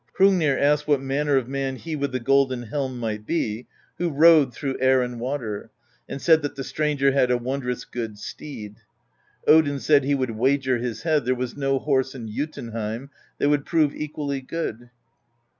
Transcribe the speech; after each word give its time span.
Hrungnir 0.17 0.57
asked 0.57 0.87
what 0.87 0.99
manner 0.99 1.37
of 1.37 1.47
man 1.47 1.75
he 1.75 1.95
with 1.95 2.11
the 2.11 2.19
golden 2.19 2.63
helm 2.63 2.97
might 2.97 3.23
be, 3.27 3.67
who 3.99 4.09
rode 4.09 4.51
through 4.51 4.79
air 4.81 5.03
and 5.03 5.19
water; 5.19 5.69
and 6.09 6.19
said 6.19 6.41
that 6.41 6.55
the 6.55 6.63
stranger 6.63 7.11
had 7.11 7.29
a 7.29 7.37
wondrous 7.37 7.85
good 7.85 8.17
steed. 8.17 8.77
Odin 9.45 9.77
said 9.79 10.03
he 10.03 10.15
would 10.15 10.31
wager 10.31 10.79
his 10.79 11.03
head 11.03 11.25
there 11.25 11.35
was 11.35 11.55
no 11.55 11.77
horse 11.77 12.15
in 12.15 12.27
Jotunheim 12.31 13.11
that 13.37 13.49
would 13.49 13.63
prove 13.63 13.93
equally 13.93 14.41
good. 14.41 14.89